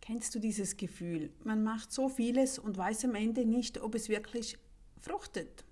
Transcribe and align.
Kennst 0.00 0.34
du 0.34 0.38
dieses 0.38 0.76
Gefühl? 0.76 1.30
Man 1.44 1.62
macht 1.62 1.92
so 1.92 2.08
vieles 2.08 2.58
und 2.58 2.76
weiß 2.76 3.04
am 3.04 3.14
Ende 3.14 3.44
nicht, 3.44 3.80
ob 3.80 3.94
es 3.94 4.08
wirklich 4.08 4.58
fruchtet. 4.98 5.64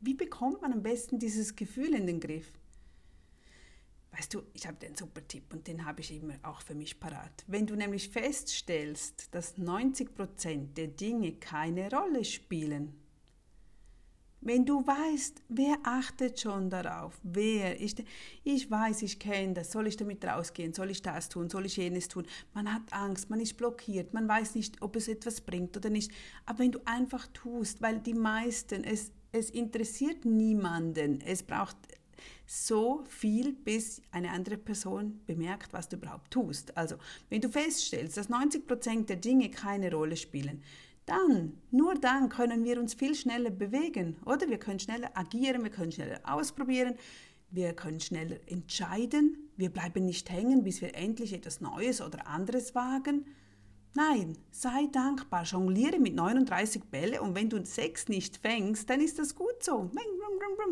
Wie 0.00 0.14
bekommt 0.14 0.62
man 0.62 0.72
am 0.72 0.82
besten 0.82 1.18
dieses 1.18 1.56
Gefühl 1.56 1.94
in 1.94 2.06
den 2.06 2.20
Griff? 2.20 2.52
Weißt 4.12 4.32
du, 4.34 4.42
ich 4.54 4.66
habe 4.66 4.78
den 4.78 4.96
super 4.96 5.26
Tipp 5.26 5.52
und 5.52 5.66
den 5.66 5.84
habe 5.84 6.00
ich 6.00 6.12
immer 6.12 6.34
auch 6.42 6.62
für 6.62 6.74
mich 6.74 6.98
parat. 6.98 7.44
Wenn 7.46 7.66
du 7.66 7.76
nämlich 7.76 8.08
feststellst, 8.08 9.34
dass 9.34 9.58
90 9.58 10.14
Prozent 10.14 10.78
der 10.78 10.88
Dinge 10.88 11.34
keine 11.34 11.90
Rolle 11.90 12.24
spielen, 12.24 12.94
wenn 14.40 14.64
du 14.64 14.86
weißt, 14.86 15.42
wer 15.48 15.76
achtet 15.82 16.40
schon 16.40 16.70
darauf, 16.70 17.18
wer, 17.22 17.80
ich, 17.80 17.94
ich 18.44 18.70
weiß, 18.70 19.02
ich 19.02 19.18
kenne 19.18 19.54
das, 19.54 19.72
soll 19.72 19.86
ich 19.86 19.96
damit 19.96 20.24
rausgehen, 20.24 20.72
soll 20.72 20.90
ich 20.90 21.02
das 21.02 21.28
tun, 21.28 21.50
soll 21.50 21.66
ich 21.66 21.76
jenes 21.76 22.08
tun, 22.08 22.26
man 22.54 22.72
hat 22.72 22.92
Angst, 22.92 23.30
man 23.30 23.40
ist 23.40 23.56
blockiert, 23.56 24.14
man 24.14 24.28
weiß 24.28 24.54
nicht, 24.54 24.80
ob 24.80 24.96
es 24.96 25.08
etwas 25.08 25.40
bringt 25.40 25.76
oder 25.76 25.90
nicht, 25.90 26.12
aber 26.46 26.60
wenn 26.60 26.72
du 26.72 26.80
einfach 26.84 27.26
tust, 27.28 27.82
weil 27.82 27.98
die 27.98 28.14
meisten, 28.14 28.84
es, 28.84 29.12
es 29.32 29.50
interessiert 29.50 30.24
niemanden, 30.24 31.20
es 31.20 31.42
braucht 31.42 31.76
so 32.46 33.04
viel, 33.08 33.52
bis 33.52 34.00
eine 34.10 34.30
andere 34.30 34.56
Person 34.56 35.20
bemerkt, 35.26 35.72
was 35.72 35.88
du 35.88 35.96
überhaupt 35.96 36.30
tust. 36.30 36.76
Also, 36.76 36.96
wenn 37.28 37.40
du 37.40 37.48
feststellst, 37.48 38.16
dass 38.16 38.28
90 38.28 38.66
Prozent 38.66 39.08
der 39.10 39.16
Dinge 39.16 39.50
keine 39.50 39.92
Rolle 39.92 40.16
spielen, 40.16 40.62
dann, 41.08 41.58
nur 41.70 41.94
dann 41.94 42.28
können 42.28 42.64
wir 42.64 42.78
uns 42.78 42.94
viel 42.94 43.14
schneller 43.14 43.50
bewegen, 43.50 44.16
oder? 44.26 44.48
Wir 44.48 44.58
können 44.58 44.78
schneller 44.78 45.10
agieren, 45.14 45.62
wir 45.62 45.70
können 45.70 45.90
schneller 45.90 46.20
ausprobieren, 46.24 46.94
wir 47.50 47.72
können 47.72 48.00
schneller 48.00 48.36
entscheiden, 48.46 49.50
wir 49.56 49.70
bleiben 49.70 50.04
nicht 50.04 50.30
hängen, 50.30 50.64
bis 50.64 50.82
wir 50.82 50.94
endlich 50.94 51.32
etwas 51.32 51.60
Neues 51.60 52.00
oder 52.02 52.26
anderes 52.26 52.74
wagen. 52.74 53.24
Nein, 53.94 54.36
sei 54.50 54.86
dankbar, 54.92 55.44
jongliere 55.44 55.98
mit 55.98 56.14
39 56.14 56.84
Bälle 56.84 57.22
und 57.22 57.34
wenn 57.34 57.48
du 57.48 57.64
sechs 57.64 58.08
nicht 58.08 58.36
fängst, 58.36 58.88
dann 58.90 59.00
ist 59.00 59.18
das 59.18 59.34
gut 59.34 59.62
so. 59.62 59.90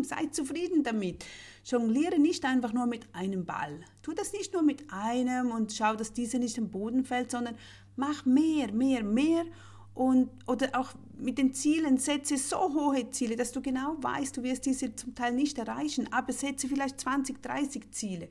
Sei 0.03 0.27
zufrieden 0.27 0.85
damit. 0.85 1.25
Jongliere 1.65 2.19
nicht 2.19 2.45
einfach 2.45 2.73
nur 2.75 2.87
mit 2.87 3.13
einem 3.15 3.47
Ball. 3.47 3.81
Tu 4.03 4.13
das 4.13 4.33
nicht 4.33 4.53
nur 4.53 4.63
mit 4.63 4.85
einem 4.93 5.51
und 5.51 5.73
schau, 5.73 5.97
dass 5.97 6.13
dieser 6.13 6.39
nicht 6.39 6.59
am 6.59 6.69
Boden 6.69 7.05
fällt, 7.05 7.31
sondern 7.31 7.57
mach 7.97 8.27
mehr, 8.27 8.71
mehr, 8.73 9.03
mehr 9.03 9.47
und, 9.97 10.29
oder 10.47 10.79
auch 10.79 10.93
mit 11.17 11.39
den 11.39 11.55
Zielen, 11.55 11.97
setze 11.97 12.37
so 12.37 12.59
hohe 12.59 13.11
Ziele, 13.11 13.35
dass 13.35 13.53
du 13.53 13.63
genau 13.63 13.97
weißt, 13.99 14.37
du 14.37 14.43
wirst 14.43 14.67
diese 14.67 14.95
zum 14.95 15.15
Teil 15.15 15.33
nicht 15.33 15.57
erreichen, 15.57 16.13
aber 16.13 16.35
setze 16.35 16.69
vielleicht 16.69 17.01
20, 17.01 17.43
30 17.43 17.91
Ziele. 17.93 18.29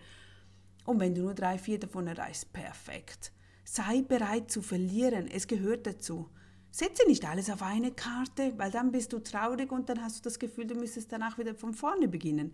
Und 0.86 1.00
wenn 1.00 1.16
du 1.16 1.24
nur 1.24 1.34
drei, 1.34 1.58
vier 1.58 1.80
davon 1.80 2.06
erreichst, 2.06 2.54
perfekt. 2.54 3.32
Sei 3.64 4.04
bereit 4.04 4.52
zu 4.52 4.62
verlieren, 4.62 5.28
es 5.28 5.48
gehört 5.48 5.88
dazu. 5.88 6.30
Setze 6.70 7.08
nicht 7.08 7.26
alles 7.26 7.50
auf 7.50 7.64
eine 7.64 7.92
Karte, 7.92 8.54
weil 8.58 8.70
dann 8.70 8.92
bist 8.92 9.12
du 9.12 9.18
traurig 9.18 9.72
und 9.72 9.90
dann 9.90 10.04
hast 10.04 10.20
du 10.20 10.22
das 10.22 10.38
Gefühl, 10.38 10.68
du 10.68 10.76
müsstest 10.76 11.12
danach 11.12 11.40
wieder 11.40 11.56
von 11.56 11.74
vorne 11.74 12.08
beginnen. 12.08 12.54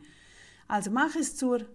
Also 0.69 0.89
mach 0.89 1.17
es 1.17 1.35
zur 1.35 1.65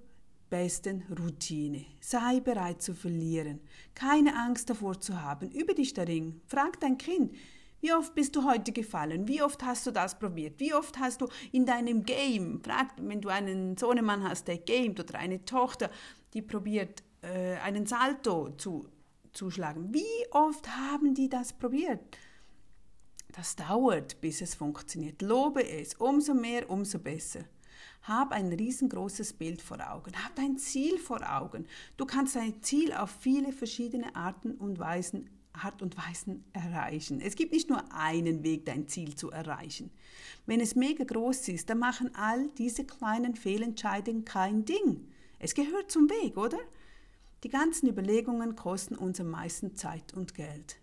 besten 0.49 1.05
Routine. 1.19 1.85
Sei 2.01 2.41
bereit 2.41 2.83
zu 2.83 2.95
verlieren. 2.95 3.61
Keine 3.95 4.37
Angst 4.37 4.71
davor 4.71 5.01
zu 5.01 5.21
haben. 5.21 5.51
Übe 5.51 5.75
dich 5.75 5.93
darin. 5.93 6.41
Frag 6.47 6.81
dein 6.81 6.99
Kind, 6.99 7.35
wie 7.81 7.93
oft 7.93 8.15
bist 8.15 8.35
du 8.35 8.45
heute 8.45 8.73
gefallen? 8.73 9.29
Wie 9.29 9.43
oft 9.43 9.63
hast 9.65 9.87
du 9.87 9.91
das 9.91 10.19
probiert? 10.19 10.59
Wie 10.59 10.75
oft 10.75 10.99
hast 10.99 11.21
du 11.21 11.29
in 11.53 11.67
deinem 11.67 12.05
Game, 12.05 12.61
frag, 12.63 12.89
wenn 12.97 13.21
du 13.21 13.29
einen 13.29 13.77
Sohnemann 13.77 14.29
hast, 14.29 14.49
der 14.49 14.59
gamet 14.59 15.01
oder 15.01 15.19
eine 15.19 15.45
Tochter, 15.45 15.91
die 16.33 16.43
probiert, 16.43 17.03
äh, 17.23 17.57
einen 17.57 17.87
Salto 17.87 18.51
zu, 18.57 18.89
zu 19.33 19.51
schlagen. 19.51 19.93
Wie 19.93 20.27
oft 20.31 20.69
haben 20.69 21.15
die 21.15 21.29
das 21.29 21.53
probiert? 21.53 22.01
Das 23.29 23.55
dauert, 23.55 24.21
bis 24.21 24.41
es 24.41 24.55
funktioniert. 24.55 25.21
Lobe 25.21 25.69
es. 25.69 25.95
Umso 25.95 26.33
mehr, 26.33 26.71
umso 26.71 26.99
besser. 26.99 27.41
Hab 28.07 28.31
ein 28.31 28.53
riesengroßes 28.53 29.33
Bild 29.33 29.61
vor 29.61 29.79
Augen. 29.81 30.13
Hab 30.25 30.37
dein 30.37 30.59
Ziel 30.59 30.97
vor 30.97 31.21
Augen. 31.29 31.67
Du 31.97 32.07
kannst 32.07 32.37
dein 32.37 32.63
Ziel 32.63 32.93
auf 32.93 33.11
viele 33.11 33.53
verschiedene 33.53 34.15
Arten 34.15 34.53
und 34.53 34.79
Weisen 34.79 35.29
Art 35.53 35.83
und 35.83 35.97
Weisen 35.97 36.45
erreichen. 36.53 37.21
Es 37.21 37.35
gibt 37.35 37.53
nicht 37.53 37.69
nur 37.69 37.83
einen 37.93 38.45
Weg, 38.45 38.67
dein 38.67 38.89
Ziel 38.89 39.15
zu 39.17 39.31
erreichen. 39.31 39.91
Wenn 40.45 40.61
es 40.61 40.77
mega 40.77 41.05
groß 41.05 41.49
ist, 41.49 41.71
dann 41.71 41.79
machen 41.79 42.15
all 42.15 42.49
diese 42.59 42.85
kleinen 42.85 43.35
Fehlentscheidungen 43.35 44.25
kein 44.25 44.65
Ding. 44.65 45.09
Es 45.39 45.55
gehört 45.55 45.91
zum 45.91 46.09
Weg, 46.11 46.37
oder? 46.37 46.59
Die 47.43 47.49
ganzen 47.49 47.89
Überlegungen 47.89 48.57
kosten 48.57 48.97
uns 48.97 49.21
am 49.21 49.31
meisten 49.31 49.77
Zeit 49.77 50.15
und 50.15 50.35
Geld. 50.35 50.77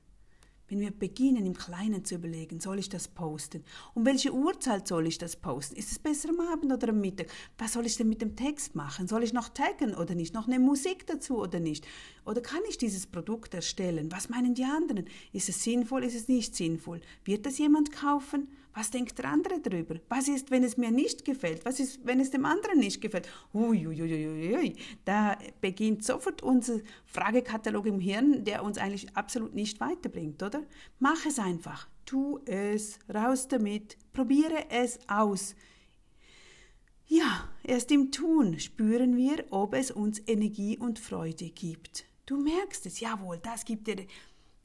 Wenn 0.74 0.80
wir 0.80 0.90
beginnen, 0.90 1.46
im 1.46 1.54
Kleinen 1.54 2.04
zu 2.04 2.16
überlegen, 2.16 2.60
soll 2.60 2.80
ich 2.80 2.90
das 2.90 3.08
posten? 3.08 3.64
Um 3.94 4.08
welche 4.08 4.34
Uhrzeit 4.34 4.88
soll 4.88 5.06
ich 5.06 5.20
das 5.20 5.36
posten? 5.36 5.76
Ist 5.76 5.92
es 5.92 6.00
besser 6.00 6.30
am 6.30 6.40
Abend 6.40 6.74
oder 6.74 6.90
am 6.90 7.00
Mittag? 7.00 7.28
Was 7.60 7.74
soll 7.74 7.86
ich 7.86 7.96
denn 7.96 8.10
mit 8.10 8.24
dem 8.24 8.36
Text 8.36 8.74
machen? 8.74 9.08
Soll 9.08 9.22
ich 9.22 9.34
noch 9.34 9.50
taggen 9.50 9.94
oder 9.94 10.16
nicht? 10.16 10.34
Noch 10.34 10.48
eine 10.48 10.58
Musik 10.58 11.06
dazu 11.06 11.38
oder 11.38 11.60
nicht? 11.60 11.86
Oder 12.26 12.42
kann 12.42 12.62
ich 12.68 12.80
dieses 12.80 13.06
Produkt 13.06 13.54
erstellen? 13.54 14.12
Was 14.12 14.30
meinen 14.30 14.56
die 14.56 14.64
anderen? 14.64 15.06
Ist 15.32 15.48
es 15.48 15.62
sinnvoll? 15.62 16.06
Ist 16.06 16.16
es 16.16 16.28
nicht 16.28 16.56
sinnvoll? 16.56 17.02
Wird 17.24 17.46
das 17.46 17.60
jemand 17.60 17.92
kaufen? 17.92 18.48
Was 18.76 18.90
denkt 18.90 19.18
der 19.20 19.26
andere 19.26 19.60
darüber? 19.60 19.96
Was 20.10 20.28
ist, 20.28 20.50
wenn 20.50 20.64
es 20.64 20.78
mir 20.78 20.90
nicht 20.90 21.26
gefällt? 21.26 21.64
Was 21.66 21.80
ist, 21.80 22.06
wenn 22.06 22.20
es 22.20 22.32
dem 22.32 22.46
anderen 22.46 22.80
nicht 22.80 23.02
gefällt? 23.02 23.30
Uiuiuiui. 23.54 24.76
Da 25.06 25.38
beginnt 25.62 26.04
sofort 26.04 26.42
unser 26.42 26.80
Fragekatalog 27.06 27.86
im 27.86 28.00
Hirn, 28.00 28.44
der 28.44 28.64
uns 28.64 28.78
eigentlich 28.80 29.16
absolut 29.16 29.54
nicht 29.54 29.80
weiterbringt, 29.80 30.42
oder? 30.42 30.64
Mach 31.00 31.26
es 31.26 31.38
einfach. 31.38 31.88
Tu 32.06 32.40
es. 32.46 32.98
Raus 33.14 33.48
damit. 33.48 33.98
Probiere 34.12 34.70
es 34.70 35.00
aus. 35.08 35.56
Ja, 37.06 37.50
erst 37.64 37.92
im 37.92 38.12
Tun 38.12 38.60
spüren 38.60 39.16
wir, 39.16 39.46
ob 39.52 39.76
es 39.76 39.92
uns 39.92 40.22
Energie 40.26 40.78
und 40.78 40.98
Freude 40.98 41.50
gibt. 41.50 42.06
Du 42.26 42.38
merkst 42.38 42.86
es, 42.86 43.02
jawohl, 43.02 43.38
das 43.38 43.66
gibt 43.66 43.88
dir 43.88 43.98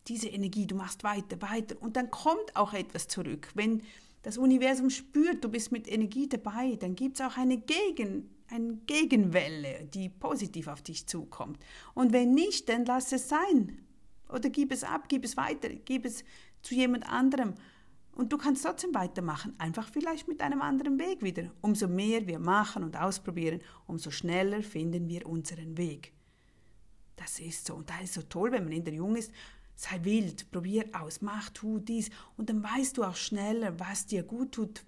diese 0.08 0.28
Energie, 0.28 0.66
du 0.66 0.74
machst 0.74 1.04
weiter, 1.04 1.40
weiter 1.42 1.76
und 1.80 1.96
dann 1.96 2.10
kommt 2.10 2.54
auch 2.54 2.72
etwas 2.72 3.08
zurück. 3.08 3.48
Wenn 3.54 3.82
das 4.22 4.38
Universum 4.38 4.90
spürt, 4.90 5.44
du 5.44 5.48
bist 5.48 5.72
mit 5.72 5.88
Energie 5.88 6.28
dabei, 6.28 6.76
dann 6.76 6.94
gibt 6.94 7.20
es 7.20 7.26
auch 7.26 7.36
eine, 7.36 7.58
Gegen, 7.58 8.28
eine 8.48 8.76
Gegenwelle, 8.86 9.84
die 9.92 10.08
positiv 10.08 10.66
auf 10.66 10.82
dich 10.82 11.06
zukommt. 11.06 11.58
Und 11.94 12.12
wenn 12.12 12.32
nicht, 12.32 12.68
dann 12.68 12.84
lass 12.84 13.12
es 13.12 13.28
sein. 13.28 13.78
Oder 14.28 14.50
gib 14.50 14.72
es 14.72 14.84
ab, 14.84 15.04
gib 15.08 15.24
es 15.24 15.36
weiter, 15.36 15.68
gib 15.68 16.04
es 16.04 16.24
zu 16.62 16.74
jemand 16.74 17.08
anderem. 17.08 17.54
Und 18.12 18.32
du 18.32 18.36
kannst 18.36 18.64
trotzdem 18.64 18.94
weitermachen, 18.94 19.54
einfach 19.58 19.88
vielleicht 19.88 20.26
mit 20.26 20.40
einem 20.40 20.60
anderen 20.60 20.98
Weg 20.98 21.22
wieder. 21.22 21.52
Umso 21.60 21.86
mehr 21.86 22.26
wir 22.26 22.40
machen 22.40 22.82
und 22.82 22.96
ausprobieren, 22.96 23.60
umso 23.86 24.10
schneller 24.10 24.62
finden 24.62 25.08
wir 25.08 25.24
unseren 25.26 25.78
Weg. 25.78 26.12
Das 27.14 27.38
ist 27.38 27.66
so. 27.66 27.76
Und 27.76 27.88
da 27.88 28.00
ist 28.00 28.14
so 28.14 28.22
toll, 28.22 28.50
wenn 28.52 28.64
man 28.64 28.72
in 28.72 28.84
der 28.84 28.94
Jung 28.94 29.14
ist 29.14 29.32
sei 29.78 30.02
wild, 30.02 30.50
probier 30.50 30.86
aus, 30.92 31.20
mach, 31.20 31.50
tu 31.50 31.78
dies 31.78 32.10
und 32.36 32.50
dann 32.50 32.64
weißt 32.64 32.96
du 32.96 33.04
auch 33.04 33.14
schneller, 33.14 33.78
was 33.78 34.06
dir 34.06 34.24
gut 34.24 34.50
tut, 34.50 34.82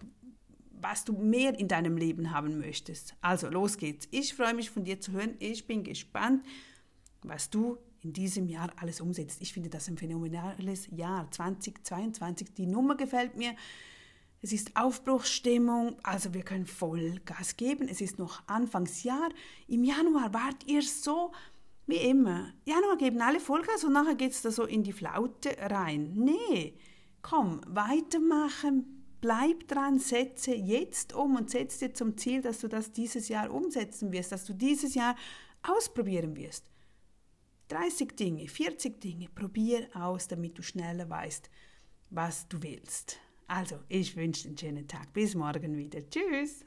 was 0.81 1.05
du 1.05 1.13
mehr 1.13 1.57
in 1.57 1.69
deinem 1.69 1.97
Leben 1.97 2.33
haben 2.33 2.59
möchtest. 2.59 3.15
Also 3.21 3.49
los 3.49 3.77
geht's. 3.77 4.09
Ich 4.11 4.35
freue 4.35 4.53
mich 4.53 4.69
von 4.69 4.83
dir 4.83 5.01
zu 5.01 5.13
hören. 5.13 5.37
Ich 5.39 5.69
bin 5.69 5.85
gespannt, 5.85 6.45
was 7.23 7.51
du 7.51 7.79
in 8.01 8.13
diesem 8.13 8.49
Jahr 8.49 8.73
alles 8.79 9.01
umsetzt. 9.01 9.41
Ich 9.41 9.53
finde 9.53 9.69
das 9.69 9.87
ein 9.87 9.97
phänomenales 9.97 10.89
Jahr 10.91 11.31
2022. 11.31 12.55
Die 12.55 12.67
Nummer 12.67 12.97
gefällt 12.97 13.37
mir. 13.37 13.55
Es 14.43 14.53
ist 14.53 14.75
Aufbruchsstimmung, 14.75 15.99
also 16.03 16.35
wir 16.35 16.43
können 16.43 16.67
voll 16.67 17.21
Gas 17.27 17.57
geben. 17.57 17.87
Es 17.89 18.01
ist 18.01 18.19
noch 18.19 18.43
Anfangsjahr. 18.49 19.29
Im 19.69 19.85
Januar 19.85 20.35
wart 20.35 20.67
ihr 20.67 20.83
so 20.83 21.31
wie 21.91 21.97
immer. 21.97 22.53
Januar 22.65 22.97
geben 22.97 23.21
alle 23.21 23.41
Vollgas 23.41 23.85
und 23.85 23.93
nachher 23.93 24.15
geht 24.15 24.33
es 24.33 24.43
da 24.43 24.51
so 24.51 24.65
in 24.65 24.83
die 24.83 24.93
Flaute 24.93 25.57
rein. 25.59 26.13
Nee, 26.15 26.75
komm, 27.23 27.61
weitermachen, 27.67 29.05
bleib 29.21 29.69
dran, 29.69 29.99
setze 29.99 30.55
jetzt 30.55 31.13
um 31.13 31.37
und 31.37 31.51
setze 31.51 31.89
dir 31.89 31.95
zum 31.95 32.17
Ziel, 32.17 32.43
dass 32.43 32.61
du 32.61 32.69
das 32.69 32.93
dieses 32.93 33.29
Jahr 33.29 33.51
umsetzen 33.51 34.13
wirst, 34.13 34.33
dass 34.33 34.45
du 34.45 34.55
dieses 34.55 34.95
Jahr 34.95 35.17
ausprobieren 35.63 36.37
wirst. 36.37 36.65
30 37.69 38.17
Dinge, 38.17 38.49
40 38.49 39.01
Dinge, 39.01 39.29
probier 39.29 39.89
aus, 39.95 40.27
damit 40.27 40.59
du 40.59 40.63
schneller 40.63 41.09
weißt, 41.09 41.51
was 42.11 42.49
du 42.49 42.63
willst. 42.63 43.19
Also, 43.47 43.77
ich 43.89 44.17
wünsche 44.17 44.43
dir 44.43 44.49
einen 44.49 44.59
schönen 44.59 44.89
Tag. 44.89 45.13
Bis 45.13 45.35
morgen 45.35 45.77
wieder. 45.77 46.09
Tschüss. 46.09 46.65